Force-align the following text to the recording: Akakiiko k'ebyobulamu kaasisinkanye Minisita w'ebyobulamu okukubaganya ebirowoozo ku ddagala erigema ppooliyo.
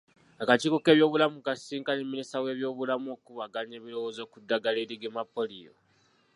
Akakiiko 0.41 0.77
k'ebyobulamu 0.83 1.37
kaasisinkanye 1.45 2.03
Minisita 2.07 2.43
w'ebyobulamu 2.43 3.07
okukubaganya 3.11 3.75
ebirowoozo 3.77 4.21
ku 4.31 4.37
ddagala 4.41 4.77
erigema 4.85 5.21
ppooliyo. 5.27 5.73